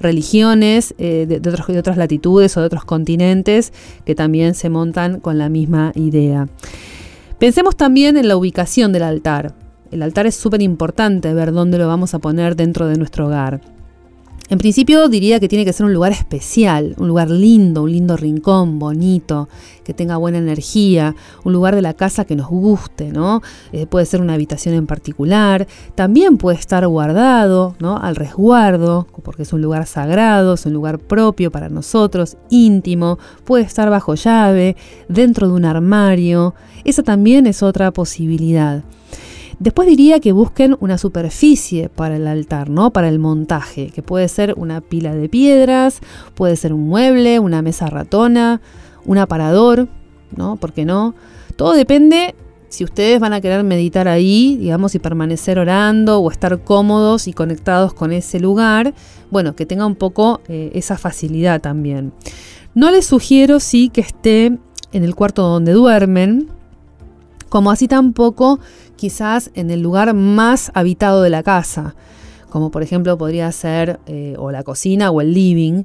religiones 0.00 0.94
eh, 0.98 1.26
de, 1.28 1.40
de 1.40 1.78
otras 1.78 1.96
latitudes 1.96 2.56
o 2.56 2.60
de 2.60 2.66
otros 2.66 2.84
continentes 2.84 3.72
que 4.04 4.14
también 4.14 4.54
se 4.54 4.68
montan 4.68 5.20
con 5.20 5.38
la 5.38 5.48
misma 5.48 5.92
idea. 5.94 6.48
Pensemos 7.38 7.76
también 7.76 8.16
en 8.16 8.28
la 8.28 8.36
ubicación 8.36 8.92
del 8.92 9.02
altar. 9.02 9.61
El 9.92 10.02
altar 10.02 10.26
es 10.26 10.34
súper 10.34 10.62
importante 10.62 11.34
ver 11.34 11.52
dónde 11.52 11.76
lo 11.76 11.86
vamos 11.86 12.14
a 12.14 12.18
poner 12.18 12.56
dentro 12.56 12.86
de 12.88 12.96
nuestro 12.96 13.26
hogar. 13.26 13.60
En 14.48 14.58
principio 14.58 15.08
diría 15.08 15.38
que 15.38 15.48
tiene 15.48 15.64
que 15.64 15.72
ser 15.72 15.86
un 15.86 15.94
lugar 15.94 16.12
especial, 16.12 16.94
un 16.98 17.08
lugar 17.08 17.30
lindo, 17.30 17.82
un 17.82 17.92
lindo 17.92 18.16
rincón, 18.16 18.78
bonito, 18.78 19.48
que 19.84 19.94
tenga 19.94 20.16
buena 20.16 20.38
energía, 20.38 21.14
un 21.44 21.52
lugar 21.52 21.74
de 21.74 21.82
la 21.82 21.94
casa 21.94 22.24
que 22.24 22.36
nos 22.36 22.48
guste, 22.48 23.12
¿no? 23.12 23.40
Eh, 23.72 23.86
puede 23.86 24.04
ser 24.06 24.20
una 24.20 24.34
habitación 24.34 24.74
en 24.74 24.86
particular, 24.86 25.66
también 25.94 26.38
puede 26.38 26.58
estar 26.58 26.86
guardado, 26.86 27.76
¿no? 27.78 27.98
Al 27.98 28.16
resguardo, 28.16 29.06
porque 29.22 29.42
es 29.42 29.52
un 29.52 29.62
lugar 29.62 29.86
sagrado, 29.86 30.54
es 30.54 30.66
un 30.66 30.72
lugar 30.72 30.98
propio 30.98 31.50
para 31.50 31.68
nosotros, 31.68 32.36
íntimo, 32.50 33.18
puede 33.44 33.64
estar 33.64 33.90
bajo 33.90 34.14
llave, 34.14 34.76
dentro 35.08 35.48
de 35.48 35.54
un 35.54 35.64
armario, 35.66 36.54
esa 36.84 37.02
también 37.02 37.46
es 37.46 37.62
otra 37.62 37.90
posibilidad. 37.90 38.82
Después 39.62 39.86
diría 39.86 40.18
que 40.18 40.32
busquen 40.32 40.76
una 40.80 40.98
superficie 40.98 41.88
para 41.88 42.16
el 42.16 42.26
altar, 42.26 42.68
¿no? 42.68 42.92
Para 42.92 43.08
el 43.08 43.20
montaje, 43.20 43.90
que 43.90 44.02
puede 44.02 44.26
ser 44.26 44.54
una 44.56 44.80
pila 44.80 45.14
de 45.14 45.28
piedras, 45.28 46.00
puede 46.34 46.56
ser 46.56 46.72
un 46.72 46.88
mueble, 46.88 47.38
una 47.38 47.62
mesa 47.62 47.86
ratona, 47.86 48.60
un 49.04 49.18
aparador, 49.18 49.86
¿no? 50.36 50.56
¿Por 50.56 50.72
qué 50.72 50.84
no? 50.84 51.14
Todo 51.54 51.74
depende 51.74 52.34
si 52.70 52.82
ustedes 52.82 53.20
van 53.20 53.34
a 53.34 53.40
querer 53.40 53.62
meditar 53.62 54.08
ahí, 54.08 54.56
digamos, 54.56 54.96
y 54.96 54.98
permanecer 54.98 55.60
orando 55.60 56.18
o 56.18 56.28
estar 56.32 56.64
cómodos 56.64 57.28
y 57.28 57.32
conectados 57.32 57.94
con 57.94 58.10
ese 58.10 58.40
lugar, 58.40 58.94
bueno, 59.30 59.54
que 59.54 59.64
tenga 59.64 59.86
un 59.86 59.94
poco 59.94 60.40
eh, 60.48 60.72
esa 60.74 60.98
facilidad 60.98 61.60
también. 61.60 62.12
No 62.74 62.90
les 62.90 63.06
sugiero, 63.06 63.60
sí, 63.60 63.90
que 63.90 64.00
esté 64.00 64.58
en 64.90 65.04
el 65.04 65.14
cuarto 65.14 65.42
donde 65.42 65.70
duermen, 65.70 66.48
como 67.52 67.70
así 67.70 67.86
tampoco 67.86 68.60
quizás 68.96 69.50
en 69.52 69.70
el 69.70 69.82
lugar 69.82 70.14
más 70.14 70.70
habitado 70.72 71.20
de 71.20 71.28
la 71.28 71.42
casa, 71.42 71.94
como 72.48 72.70
por 72.70 72.82
ejemplo 72.82 73.18
podría 73.18 73.52
ser 73.52 74.00
eh, 74.06 74.36
o 74.38 74.50
la 74.50 74.62
cocina 74.62 75.10
o 75.10 75.20
el 75.20 75.34
living, 75.34 75.84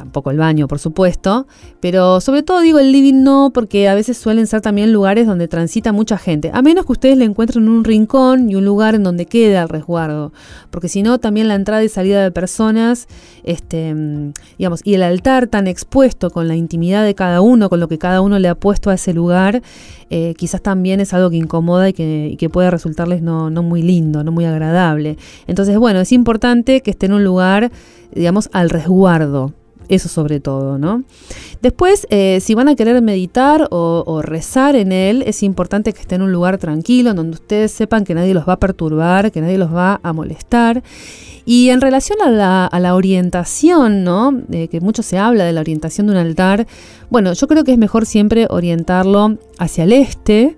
tampoco 0.00 0.30
el 0.30 0.38
baño, 0.38 0.66
por 0.66 0.78
supuesto, 0.78 1.46
pero 1.80 2.20
sobre 2.20 2.42
todo 2.42 2.60
digo 2.60 2.78
el 2.78 2.90
living 2.90 3.22
no, 3.22 3.50
porque 3.52 3.88
a 3.88 3.94
veces 3.94 4.16
suelen 4.16 4.46
ser 4.46 4.62
también 4.62 4.92
lugares 4.92 5.26
donde 5.26 5.46
transita 5.46 5.92
mucha 5.92 6.16
gente, 6.16 6.50
a 6.54 6.62
menos 6.62 6.86
que 6.86 6.92
ustedes 6.92 7.18
le 7.18 7.26
encuentren 7.26 7.68
un 7.68 7.84
rincón 7.84 8.48
y 8.50 8.54
un 8.54 8.64
lugar 8.64 8.94
en 8.94 9.02
donde 9.02 9.26
quede 9.26 9.56
el 9.56 9.68
resguardo, 9.68 10.32
porque 10.70 10.88
si 10.88 11.02
no, 11.02 11.18
también 11.18 11.48
la 11.48 11.54
entrada 11.54 11.84
y 11.84 11.88
salida 11.90 12.22
de 12.22 12.30
personas, 12.30 13.08
este, 13.44 13.94
digamos, 14.58 14.80
y 14.84 14.94
el 14.94 15.02
altar 15.02 15.48
tan 15.48 15.66
expuesto 15.66 16.30
con 16.30 16.48
la 16.48 16.56
intimidad 16.56 17.04
de 17.04 17.14
cada 17.14 17.42
uno, 17.42 17.68
con 17.68 17.78
lo 17.78 17.88
que 17.88 17.98
cada 17.98 18.22
uno 18.22 18.38
le 18.38 18.48
ha 18.48 18.54
puesto 18.54 18.88
a 18.88 18.94
ese 18.94 19.12
lugar, 19.12 19.62
eh, 20.08 20.34
quizás 20.36 20.62
también 20.62 21.00
es 21.00 21.12
algo 21.12 21.30
que 21.30 21.36
incomoda 21.36 21.90
y 21.90 21.92
que, 21.92 22.36
que 22.38 22.48
puede 22.48 22.70
resultarles 22.70 23.22
no, 23.22 23.50
no 23.50 23.62
muy 23.62 23.82
lindo, 23.82 24.24
no 24.24 24.32
muy 24.32 24.46
agradable. 24.46 25.18
Entonces, 25.46 25.76
bueno, 25.78 26.00
es 26.00 26.10
importante 26.12 26.80
que 26.80 26.90
esté 26.90 27.06
en 27.06 27.12
un 27.12 27.24
lugar, 27.24 27.70
digamos, 28.14 28.48
al 28.52 28.70
resguardo, 28.70 29.52
eso 29.90 30.08
sobre 30.08 30.40
todo, 30.40 30.78
¿no? 30.78 31.02
Después, 31.60 32.06
eh, 32.10 32.38
si 32.40 32.54
van 32.54 32.68
a 32.68 32.76
querer 32.76 33.02
meditar 33.02 33.68
o, 33.70 34.22
rezar 34.22 34.76
en 34.76 34.92
él, 34.92 35.22
es 35.26 35.42
importante 35.42 35.92
que 35.92 36.00
esté 36.00 36.14
en 36.14 36.22
un 36.22 36.32
lugar 36.32 36.58
tranquilo, 36.58 37.12
donde 37.12 37.34
ustedes 37.34 37.72
sepan 37.72 38.04
que 38.04 38.14
nadie 38.14 38.32
los 38.32 38.48
va 38.48 38.54
a 38.54 38.60
perturbar, 38.60 39.32
que 39.32 39.40
nadie 39.40 39.58
los 39.58 39.74
va 39.74 40.00
a 40.02 40.12
molestar. 40.12 40.82
Y 41.44 41.70
en 41.70 41.80
relación 41.80 42.18
a 42.22 42.30
la, 42.30 42.94
orientación, 42.94 44.04
¿no? 44.04 44.32
Eh, 44.52 44.68
que 44.68 44.80
mucho 44.80 45.02
se 45.02 45.18
habla 45.18 45.44
de 45.44 45.52
la 45.52 45.60
orientación 45.60 46.06
de 46.06 46.12
un 46.12 46.18
altar, 46.18 46.66
bueno, 47.10 47.32
yo 47.32 47.48
creo 47.48 47.64
que 47.64 47.72
es 47.72 47.78
mejor 47.78 48.06
siempre 48.06 48.46
orientarlo 48.48 49.38
hacia 49.58 49.84
el 49.84 49.92
este, 49.92 50.56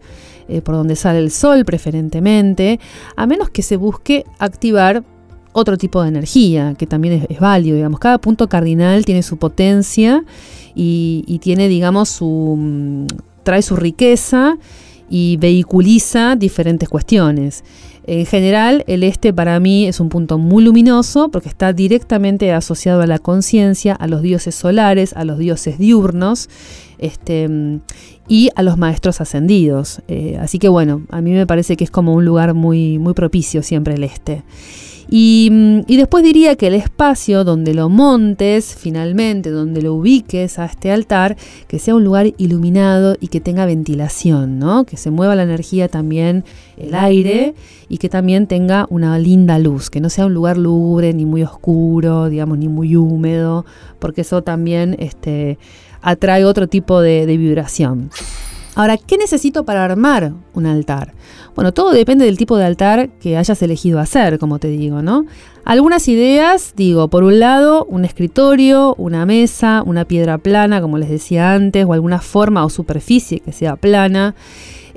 eh, 0.49 0.61
por 0.61 0.75
donde 0.75 0.97
sale 0.97 1.21
el 1.21 1.31
sol 1.31 1.65
preferentemente, 1.65 2.79
a 3.17 3.27
menos 3.27 3.49
que 3.49 3.63
se 3.63 3.77
busque 3.77 4.27
activar 4.39 5.05
otro 5.53 5.77
tipo 5.77 6.03
de 6.03 6.09
energía, 6.09 6.75
que 6.79 6.87
también 6.87 7.27
es, 7.29 7.41
válido, 7.41 7.77
digamos. 7.77 8.01
Cada 8.01 8.19
punto 8.19 8.49
cardinal 8.49 9.05
tiene 9.05 9.23
su 9.23 9.37
potencia 9.37 10.25
y, 10.75 11.39
tiene, 11.43 11.69
digamos, 11.69 12.09
su. 12.09 12.57
Mm, 12.59 13.07
trae 13.43 13.63
su 13.63 13.77
riqueza 13.77 14.57
y 15.11 15.37
vehiculiza 15.37 16.37
diferentes 16.37 16.89
cuestiones. 16.89 17.65
En 18.05 18.27
general, 18.27 18.83
el 18.89 19.05
este 19.05 19.33
para 19.33 19.61
mí 19.61 19.87
es 19.87 20.01
un 20.01 20.09
punto 20.09 20.39
muy 20.39 20.65
luminoso 20.65 21.29
porque 21.29 21.49
está 21.49 21.73
directamente 21.73 22.53
asociado 22.53 23.03
a 23.03 23.07
la 23.07 23.19
conciencia, 23.19 23.95
a 23.95 24.09
los 24.09 24.23
dioses 24.23 24.55
solares, 24.55 25.13
a 25.13 25.25
los 25.25 25.39
dioses 25.39 25.79
diurnos 25.79 26.49
este, 26.99 27.49
mm, 27.49 27.81
y 28.27 28.51
a 28.57 28.63
los 28.63 28.77
maestros 28.77 29.21
ascendidos. 29.21 30.03
Eh, 30.09 30.37
así 30.41 30.59
que 30.59 30.69
bueno, 30.69 31.03
a 31.11 31.21
mí 31.21 31.31
me 31.31 31.47
parece 31.47 31.77
que 31.77 31.85
es 31.85 31.91
como 31.91 32.15
un 32.15 32.25
lugar 32.25 32.55
muy, 32.55 32.99
muy 32.99 33.15
propicio 33.15 33.63
siempre 33.63 33.95
el 33.95 34.05
este. 34.05 34.43
Mm, 35.15 35.81
y, 35.87 35.97
después 35.99 36.25
diría 36.25 36.57
que 36.57 36.69
el 36.69 36.75
espacio 36.75 37.45
donde 37.45 37.75
lo 37.75 37.91
montes 37.91 38.75
finalmente, 38.75 39.51
donde 39.51 39.83
lo 39.83 39.93
ubiques 39.93 40.59
a 40.59 40.65
este 40.65 40.91
altar, 40.91 41.37
que 41.69 41.79
sea 41.79 41.95
un 41.95 42.03
lugar 42.03 42.33
iluminado 42.39 43.17
y 43.21 43.29
que 43.29 43.39
tenga 43.39 43.67
ventilación, 43.67 44.59
¿no? 44.59 44.85
Que 44.85 44.97
se 44.97 45.11
mueva 45.11 45.35
la 45.35 45.43
energía 45.43 45.89
también, 45.89 46.45
el 46.79 46.95
aire, 46.95 47.55
y 47.91 47.99
que 47.99 48.09
también 48.09 48.47
tenga 48.47 48.87
una 48.89 49.19
linda 49.19 49.59
luz, 49.59 49.91
que 49.91 50.01
no 50.01 50.09
sea 50.09 50.25
un 50.25 50.33
lugar 50.33 50.57
lúgubre, 50.57 51.13
ni 51.13 51.27
muy 51.27 51.43
oscuro, 51.43 52.31
digamos, 52.31 52.57
ni 52.57 52.69
muy 52.69 52.97
húmedo, 52.97 53.67
porque 53.99 54.23
eso 54.23 54.43
también 54.43 54.97
este, 54.99 55.59
atrae 56.01 56.47
otro 56.47 56.69
tipo 56.69 57.03
de 57.03 57.27
vibración. 57.27 58.11
Ahora, 58.75 58.97
¿qué 58.97 59.19
necesito 59.19 59.65
para 59.65 59.85
armar 59.85 60.33
un 60.55 60.67
altar? 60.67 61.13
Bueno, 61.55 61.73
todo 61.73 61.93
depende 61.93 62.25
del 62.25 62.39
tipo 62.39 62.57
de 62.57 62.65
altar 62.65 63.11
que 63.21 63.37
hayas 63.37 63.61
elegido 63.61 63.99
hacer, 63.99 64.39
como 64.39 64.59
te 64.59 64.69
digo, 64.69 65.03
¿no? 65.03 65.27
Algunas 65.65 66.09
ideas, 66.09 66.73
digo, 66.75 67.09
por 67.09 67.23
un 67.23 67.39
lado, 67.39 67.85
un 67.85 68.07
escritorio, 68.07 68.95
una 68.97 69.27
mesa, 69.27 69.83
una 69.85 70.07
piedra 70.07 70.39
plana, 70.39 70.81
como 70.81 70.97
les 70.97 71.11
decía 71.11 71.53
antes, 71.53 71.85
o 71.85 71.93
alguna 71.93 72.21
forma 72.21 72.65
o 72.65 72.71
superficie 72.71 73.41
que 73.41 73.53
sea 73.53 73.77
plana. 73.77 74.35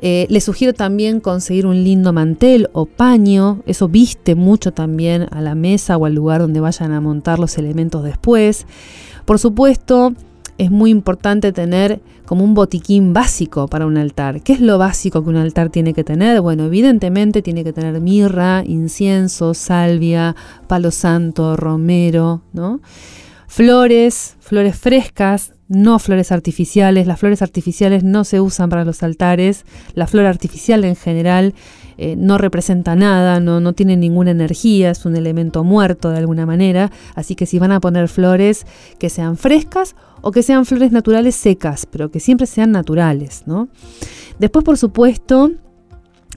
Eh, 0.01 0.25
les 0.29 0.45
sugiero 0.45 0.73
también 0.73 1.19
conseguir 1.19 1.65
un 1.65 1.83
lindo 1.83 2.13
mantel 2.13 2.69
o 2.73 2.85
paño, 2.85 3.61
eso 3.65 3.87
viste 3.87 4.35
mucho 4.35 4.71
también 4.71 5.27
a 5.31 5.41
la 5.41 5.55
mesa 5.55 5.97
o 5.97 6.05
al 6.05 6.13
lugar 6.13 6.41
donde 6.41 6.59
vayan 6.59 6.93
a 6.93 7.01
montar 7.01 7.39
los 7.39 7.57
elementos 7.57 8.03
después. 8.03 8.65
Por 9.25 9.39
supuesto, 9.39 10.13
es 10.57 10.71
muy 10.71 10.89
importante 10.89 11.51
tener 11.51 12.01
como 12.25 12.43
un 12.43 12.53
botiquín 12.53 13.13
básico 13.13 13.67
para 13.67 13.85
un 13.85 13.97
altar. 13.97 14.41
¿Qué 14.41 14.53
es 14.53 14.61
lo 14.61 14.77
básico 14.77 15.23
que 15.23 15.29
un 15.29 15.35
altar 15.37 15.69
tiene 15.69 15.93
que 15.93 16.03
tener? 16.03 16.41
Bueno, 16.41 16.65
evidentemente 16.65 17.41
tiene 17.41 17.63
que 17.63 17.73
tener 17.73 17.99
mirra, 17.99 18.63
incienso, 18.65 19.53
salvia, 19.53 20.35
palo 20.67 20.91
santo, 20.91 21.55
romero, 21.57 22.41
¿no? 22.53 22.79
Flores, 23.47 24.37
flores 24.39 24.77
frescas, 24.77 25.54
no 25.67 25.99
flores 25.99 26.31
artificiales. 26.31 27.07
Las 27.07 27.19
flores 27.19 27.41
artificiales 27.41 28.03
no 28.03 28.23
se 28.23 28.39
usan 28.41 28.69
para 28.69 28.85
los 28.85 29.03
altares. 29.03 29.65
La 29.93 30.07
flor 30.07 30.25
artificial 30.25 30.83
en 30.83 30.95
general 30.95 31.53
eh, 31.97 32.15
no 32.17 32.37
representa 32.37 32.95
nada, 32.95 33.39
no, 33.39 33.59
no 33.59 33.73
tiene 33.73 33.95
ninguna 33.95 34.31
energía, 34.31 34.91
es 34.91 35.05
un 35.05 35.15
elemento 35.15 35.63
muerto 35.63 36.09
de 36.09 36.17
alguna 36.17 36.45
manera. 36.45 36.91
Así 37.15 37.35
que 37.35 37.45
si 37.45 37.59
van 37.59 37.71
a 37.71 37.79
poner 37.79 38.09
flores 38.09 38.65
que 38.99 39.09
sean 39.09 39.37
frescas 39.37 39.95
o 40.21 40.31
que 40.31 40.43
sean 40.43 40.65
flores 40.65 40.91
naturales 40.91 41.35
secas, 41.35 41.85
pero 41.85 42.11
que 42.11 42.19
siempre 42.19 42.47
sean 42.47 42.71
naturales, 42.71 43.43
¿no? 43.45 43.69
Después, 44.39 44.65
por 44.65 44.77
supuesto, 44.77 45.51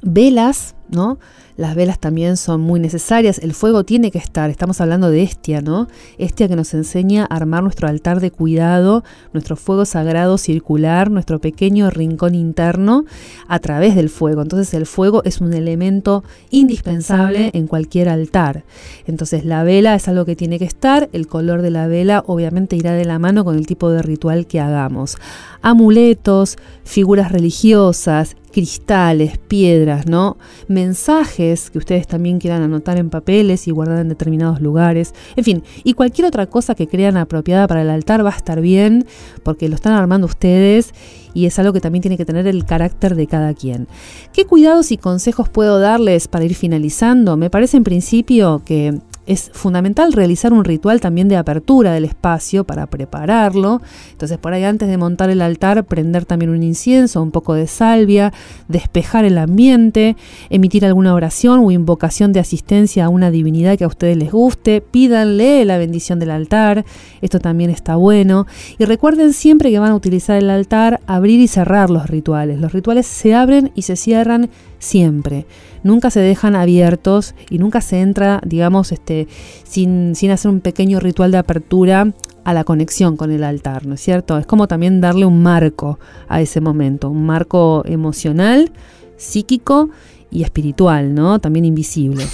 velas, 0.03 0.77
¿no? 0.90 1.18
Las 1.57 1.75
velas 1.75 1.99
también 1.99 2.37
son 2.37 2.61
muy 2.61 2.78
necesarias, 2.78 3.38
el 3.38 3.52
fuego 3.52 3.83
tiene 3.83 4.12
que 4.12 4.18
estar, 4.18 4.49
estamos 4.49 4.80
hablando 4.80 5.11
de 5.11 5.25
Estia, 5.25 5.61
¿no? 5.61 5.88
Estia 6.16 6.47
que 6.47 6.54
nos 6.54 6.73
enseña 6.73 7.26
a 7.28 7.35
armar 7.35 7.64
nuestro 7.64 7.88
altar 7.88 8.21
de 8.21 8.30
cuidado, 8.30 9.02
nuestro 9.33 9.57
fuego 9.57 9.85
sagrado 9.85 10.38
circular, 10.38 11.11
nuestro 11.11 11.40
pequeño 11.40 11.90
rincón 11.90 12.37
interno 12.37 13.04
a 13.49 13.59
través 13.59 13.97
del 13.97 14.09
fuego. 14.09 14.42
Entonces 14.42 14.73
el 14.73 14.87
fuego 14.87 15.23
es 15.25 15.40
un 15.40 15.52
elemento 15.52 16.23
indispensable 16.50 17.50
en 17.54 17.66
cualquier 17.66 18.09
altar. 18.09 18.64
Entonces 19.07 19.45
la 19.45 19.64
vela 19.64 19.97
es 19.97 20.07
algo 20.07 20.25
que 20.25 20.37
tiene 20.37 20.61
que 20.61 20.64
estar, 20.64 21.09
el 21.12 21.26
color 21.26 21.62
de 21.62 21.71
la 21.73 21.88
vela 21.88 22.23
obviamente 22.26 22.76
irá 22.76 22.92
de 22.92 23.04
la 23.04 23.18
mano 23.18 23.45
con 23.45 23.57
el 23.57 23.66
tipo 23.66 23.90
de 23.90 24.02
ritual 24.02 24.47
que 24.47 24.61
hagamos. 24.61 25.16
Amuletos, 25.61 26.57
figuras 26.85 27.33
religiosas, 27.33 28.37
cristales, 28.52 29.38
piedras, 29.38 30.07
¿no? 30.07 30.37
Mensajes 30.79 31.71
que 31.71 31.79
ustedes 31.79 32.07
también 32.07 32.39
quieran 32.39 32.63
anotar 32.63 32.99
en 32.99 33.11
papeles 33.11 33.67
y 33.67 33.73
guardar 33.73 33.99
en 33.99 34.09
determinados 34.09 34.61
lugares. 34.61 35.13
En 35.35 35.43
fin, 35.43 35.65
y 35.83 35.95
cualquier 35.95 36.29
otra 36.29 36.47
cosa 36.47 36.77
que 36.77 36.87
crean 36.87 37.17
apropiada 37.17 37.67
para 37.67 37.83
el 37.83 37.91
altar 37.91 38.25
va 38.25 38.31
a 38.31 38.37
estar 38.37 38.61
bien 38.61 39.05
porque 39.43 39.69
lo 39.69 39.75
están 39.75 39.95
armando 39.95 40.29
ustedes 40.29 40.95
y 41.35 41.47
es 41.47 41.59
algo 41.59 41.73
que 41.73 41.81
también 41.81 42.03
tiene 42.03 42.17
que 42.17 42.25
tener 42.25 42.47
el 42.47 42.65
carácter 42.65 43.17
de 43.17 43.27
cada 43.27 43.55
quien. 43.55 43.89
¿Qué 44.33 44.45
cuidados 44.45 44.93
y 44.93 44.99
consejos 44.99 45.49
puedo 45.49 45.81
darles 45.81 46.29
para 46.29 46.45
ir 46.45 46.55
finalizando? 46.55 47.37
Me 47.37 47.51
parece 47.51 47.77
en 47.77 47.83
principio 47.83 48.63
que 48.65 49.01
es 49.29 49.51
fundamental 49.53 50.15
realizar 50.15 50.55
un 50.55 50.65
ritual 50.65 51.03
también 51.03 51.29
de 51.29 51.37
apertura 51.37 51.93
del 51.93 52.07
espacio 52.07 52.65
para 52.65 52.87
prepararlo. 52.87 53.83
Entonces 54.11 54.39
por 54.39 54.55
ahí 54.55 54.65
antes 54.65 54.89
de 54.89 54.97
montar 54.97 55.29
el 55.29 55.43
altar, 55.43 55.85
prender 55.85 56.25
también 56.25 56.51
un 56.51 56.63
incienso, 56.63 57.23
un 57.23 57.31
poco 57.31 57.53
de 57.53 57.67
salvia, 57.67 58.33
despejar 58.69 59.27
el 59.27 59.37
ambiente, 59.37 60.17
emitir 60.49 60.87
alguna 60.87 61.13
oración 61.13 61.61
o 61.61 61.71
invocación 61.71 62.33
de 62.33 62.41
asistencia 62.41 63.05
a 63.05 63.09
una 63.11 63.31
divinidad 63.31 63.77
que 63.77 63.85
a 63.85 63.89
ustedes 63.89 64.17
les 64.17 64.33
guste, 64.33 64.81
pídanle 64.81 65.67
la 65.67 65.77
bendición 65.77 66.19
del 66.19 66.31
altar, 66.31 66.87
esto 67.21 67.39
también 67.39 67.69
está 67.69 67.97
bueno. 67.97 68.47
Y 68.79 68.87
recuerden 68.87 69.35
siempre 69.35 69.71
que 69.71 69.79
van 69.79 69.93
a 69.93 69.95
utilizar 69.95 70.39
el 70.39 70.49
altar, 70.49 71.01
abrir 71.07 71.39
y 71.39 71.49
cerrar 71.49 71.91
los 71.91 72.09
rituales. 72.09 72.61
Los 72.61 72.73
rituales 72.73 73.07
se 73.07 73.35
abren 73.35 73.73
y 73.75 73.83
se 73.83 73.97
cierran 73.97 74.49
siempre. 74.79 75.45
Nunca 75.83 76.11
se 76.11 76.21
dejan 76.21 76.57
abiertos 76.57 77.35
y 77.51 77.59
nunca 77.59 77.81
se 77.81 78.01
entra, 78.01 78.41
digamos, 78.45 78.93
este, 78.93 79.29
sin, 79.65 80.15
sin 80.15 80.31
hacer 80.31 80.51
un 80.51 80.61
pequeño 80.61 81.01
ritual 81.01 81.31
de 81.31 81.39
apertura 81.39 82.13
a 82.45 82.55
la 82.55 82.65
conexión 82.65 83.17
con 83.17 83.31
el 83.31 83.45
altar, 83.45 83.87
¿no 83.87 83.95
es 83.95 84.01
cierto? 84.01 84.39
Es 84.39 84.47
como 84.47 84.69
también 84.69 85.01
darle 85.01 85.27
un 85.27 85.43
marco 85.43 85.99
a 86.29 86.41
ese 86.41 86.61
momento, 86.61 87.11
un 87.11 87.27
marco 87.27 87.83
emocional, 87.85 88.73
psíquico 89.17 89.91
y 90.31 90.43
espiritual, 90.43 91.15
¿no? 91.15 91.41
También 91.41 91.65
invisible. 91.65 92.25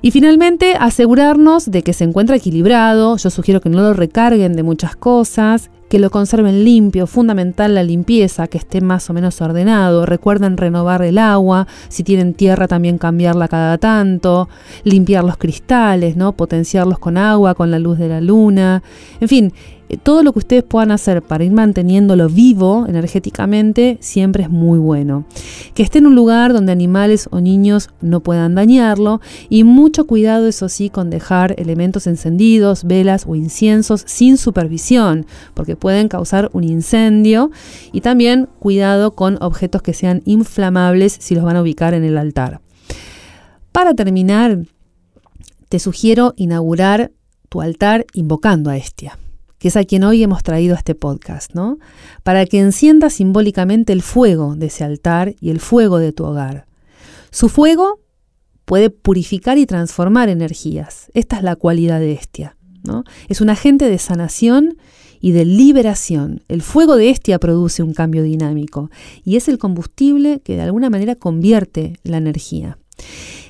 Y 0.00 0.10
finalmente, 0.10 0.74
asegurarnos 0.78 1.70
de 1.70 1.82
que 1.82 1.92
se 1.92 2.04
encuentra 2.04 2.36
equilibrado. 2.36 3.16
Yo 3.16 3.30
sugiero 3.30 3.60
que 3.60 3.68
no 3.68 3.80
lo 3.80 3.94
recarguen 3.94 4.54
de 4.54 4.62
muchas 4.62 4.94
cosas, 4.96 5.70
que 5.88 5.98
lo 5.98 6.10
conserven 6.10 6.64
limpio, 6.64 7.06
fundamental 7.06 7.74
la 7.74 7.82
limpieza, 7.82 8.46
que 8.46 8.58
esté 8.58 8.80
más 8.80 9.08
o 9.10 9.14
menos 9.14 9.40
ordenado. 9.40 10.06
Recuerden 10.06 10.56
renovar 10.56 11.02
el 11.02 11.18
agua, 11.18 11.66
si 11.88 12.02
tienen 12.04 12.34
tierra 12.34 12.68
también 12.68 12.98
cambiarla 12.98 13.48
cada 13.48 13.78
tanto, 13.78 14.48
limpiar 14.84 15.24
los 15.24 15.36
cristales, 15.36 16.16
¿no? 16.16 16.32
Potenciarlos 16.32 16.98
con 16.98 17.16
agua, 17.16 17.54
con 17.54 17.70
la 17.70 17.78
luz 17.78 17.98
de 17.98 18.08
la 18.08 18.20
luna. 18.20 18.82
En 19.20 19.28
fin, 19.28 19.52
todo 19.96 20.22
lo 20.22 20.32
que 20.32 20.40
ustedes 20.40 20.64
puedan 20.64 20.90
hacer 20.90 21.22
para 21.22 21.44
ir 21.44 21.52
manteniéndolo 21.52 22.28
vivo 22.28 22.84
energéticamente 22.86 23.96
siempre 24.00 24.42
es 24.42 24.50
muy 24.50 24.78
bueno. 24.78 25.24
Que 25.72 25.82
esté 25.82 25.98
en 25.98 26.06
un 26.06 26.14
lugar 26.14 26.52
donde 26.52 26.72
animales 26.72 27.28
o 27.30 27.40
niños 27.40 27.88
no 28.02 28.20
puedan 28.20 28.54
dañarlo 28.54 29.20
y 29.48 29.64
mucho 29.64 30.06
cuidado 30.06 30.46
eso 30.46 30.68
sí 30.68 30.90
con 30.90 31.08
dejar 31.08 31.54
elementos 31.58 32.06
encendidos, 32.06 32.84
velas 32.84 33.24
o 33.26 33.34
inciensos 33.34 34.02
sin 34.06 34.36
supervisión 34.36 35.26
porque 35.54 35.76
pueden 35.76 36.08
causar 36.08 36.50
un 36.52 36.64
incendio 36.64 37.50
y 37.92 38.02
también 38.02 38.48
cuidado 38.58 39.14
con 39.14 39.42
objetos 39.42 39.80
que 39.80 39.94
sean 39.94 40.20
inflamables 40.26 41.16
si 41.18 41.34
los 41.34 41.44
van 41.44 41.56
a 41.56 41.62
ubicar 41.62 41.94
en 41.94 42.04
el 42.04 42.18
altar. 42.18 42.60
Para 43.72 43.94
terminar, 43.94 44.58
te 45.68 45.78
sugiero 45.78 46.34
inaugurar 46.36 47.12
tu 47.48 47.62
altar 47.62 48.04
invocando 48.12 48.68
a 48.68 48.76
Estia 48.76 49.18
que 49.58 49.68
es 49.68 49.76
a 49.76 49.84
quien 49.84 50.04
hoy 50.04 50.22
hemos 50.22 50.42
traído 50.42 50.74
este 50.74 50.94
podcast, 50.94 51.54
¿no? 51.54 51.78
Para 52.22 52.46
que 52.46 52.60
encienda 52.60 53.10
simbólicamente 53.10 53.92
el 53.92 54.02
fuego 54.02 54.54
de 54.56 54.66
ese 54.66 54.84
altar 54.84 55.34
y 55.40 55.50
el 55.50 55.60
fuego 55.60 55.98
de 55.98 56.12
tu 56.12 56.24
hogar. 56.24 56.66
Su 57.30 57.48
fuego 57.48 58.00
puede 58.64 58.90
purificar 58.90 59.58
y 59.58 59.66
transformar 59.66 60.28
energías. 60.28 61.10
Esta 61.14 61.38
es 61.38 61.42
la 61.42 61.56
cualidad 61.56 62.00
de 62.00 62.12
Estia, 62.12 62.56
¿no? 62.84 63.04
Es 63.28 63.40
un 63.40 63.50
agente 63.50 63.88
de 63.88 63.98
sanación 63.98 64.76
y 65.20 65.32
de 65.32 65.44
liberación. 65.44 66.44
El 66.48 66.62
fuego 66.62 66.96
de 66.96 67.10
Estia 67.10 67.38
produce 67.38 67.82
un 67.82 67.94
cambio 67.94 68.22
dinámico 68.22 68.90
y 69.24 69.36
es 69.36 69.48
el 69.48 69.58
combustible 69.58 70.40
que 70.40 70.56
de 70.56 70.62
alguna 70.62 70.90
manera 70.90 71.16
convierte 71.16 71.98
la 72.04 72.18
energía. 72.18 72.78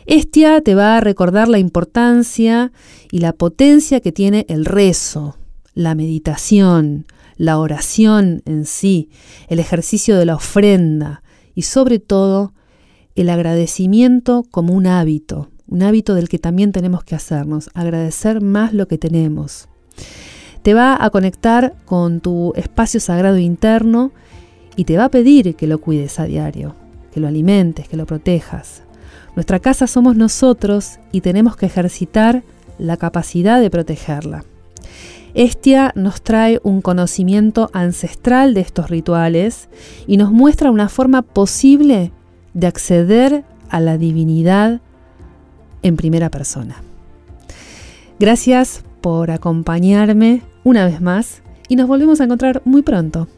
Estia 0.07 0.61
te 0.63 0.75
va 0.75 0.97
a 0.97 1.01
recordar 1.01 1.49
la 1.49 1.59
importancia 1.59 2.73
y 3.11 3.19
la 3.19 3.33
potencia 3.33 4.01
que 4.01 4.13
tiene 4.13 4.47
el 4.49 4.65
rezo, 4.65 5.37
la 5.79 5.95
meditación, 5.95 7.07
la 7.37 7.57
oración 7.57 8.43
en 8.47 8.67
sí, 8.67 9.11
el 9.47 9.61
ejercicio 9.61 10.17
de 10.17 10.27
la 10.27 10.35
ofrenda 10.35 11.23
y 11.55 11.63
sobre 11.63 12.01
todo 12.01 12.53
el 13.15 13.31
agradecimiento 13.31 14.45
como 14.51 14.73
un 14.73 14.89
hábito, 14.89 15.51
un 15.69 15.85
hábito 15.85 16.17
del 16.17 16.29
que 16.29 16.41
también 16.41 16.73
tenemos 16.73 17.05
que 17.05 17.15
hacernos, 17.15 17.71
agradecer 17.75 18.41
más 18.41 18.73
lo 18.73 18.89
que 18.89 18.99
tenemos. 18.99 19.69
Te 20.63 20.75
va 20.75 20.99
a 21.01 21.11
conectar 21.11 21.77
con 21.85 22.19
tu 22.19 22.53
espacio 22.57 22.99
sagrado 22.99 23.39
interno 23.39 24.11
y 24.75 24.83
te 24.83 24.97
va 24.97 25.05
a 25.05 25.11
pedir 25.13 25.55
que 25.55 25.69
lo 25.69 25.79
cuides 25.79 26.19
a 26.19 26.25
diario, 26.25 26.75
que 27.13 27.21
lo 27.21 27.29
alimentes, 27.29 27.87
que 27.89 27.97
lo 27.97 28.05
protejas. 28.05 28.83
Nuestra 29.37 29.61
casa 29.61 29.87
somos 29.87 30.17
nosotros 30.17 30.99
y 31.13 31.21
tenemos 31.21 31.57
que 31.57 31.67
ejercitar 31.67 32.43
la 32.79 32.97
capacidad 32.97 33.61
de 33.61 33.71
protegerla. 33.71 34.45
Estia 35.39 35.93
nos 35.95 36.21
trae 36.21 36.61
un 36.65 36.83
conocimiento 36.83 37.71
ancestral 37.73 38.55
de 38.55 38.61
estos 38.61 38.91
rituales 38.91 39.69
y 40.09 40.17
nos 40.17 40.33
muestra 40.33 40.73
una 40.73 40.89
forma 40.89 41.23
posible 41.23 42.11
de 42.55 42.67
acceder 42.67 43.45
a 43.69 43.79
la 43.79 43.99
divinidad 43.99 44.81
en 45.85 45.95
primera 45.95 46.29
persona. 46.29 46.83
Gracias 48.19 48.83
por 49.01 49.31
acompañarme 49.31 50.43
una 50.65 50.85
vez 50.85 51.01
más 51.01 51.43
y 51.69 51.77
nos 51.77 51.87
volvemos 51.87 52.21
a 52.21 52.25
encontrar 52.25 52.61
muy 52.65 52.83
pronto. 52.83 53.29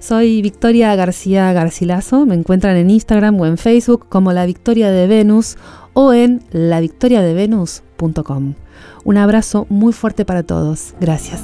Soy 0.00 0.42
Victoria 0.42 0.96
García 0.96 1.52
Garcilaso, 1.52 2.26
me 2.26 2.34
encuentran 2.34 2.76
en 2.76 2.90
Instagram 2.90 3.38
o 3.38 3.46
en 3.46 3.58
Facebook 3.58 4.06
como 4.08 4.32
La 4.32 4.44
Victoria 4.44 4.90
de 4.90 5.06
Venus 5.06 5.56
o 5.92 6.12
en 6.12 6.42
lavictoriadevenus.com. 6.50 8.54
Un 9.04 9.18
abrazo 9.18 9.66
muy 9.68 9.92
fuerte 9.92 10.24
para 10.24 10.42
todos. 10.42 10.94
Gracias. 11.00 11.40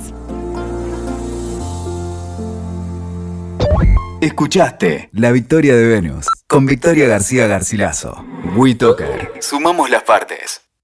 Escuchaste 4.20 5.08
La 5.12 5.32
Victoria 5.32 5.74
de 5.74 5.86
Venus 5.86 6.26
con 6.46 6.66
Victoria 6.66 7.08
García 7.08 7.46
Garcilaso. 7.46 8.24
WeToker. 8.54 9.32
Sumamos 9.40 9.88
las 9.88 10.02
partes. 10.02 10.69